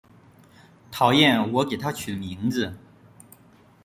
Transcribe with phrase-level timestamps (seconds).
[0.89, 2.75] 讨厌我给她取的名字